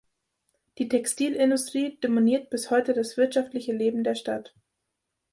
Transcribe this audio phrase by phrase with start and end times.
[0.79, 4.55] Die Textilindustrie dominiert bis heute das wirtschaftliche Leben der Stadt.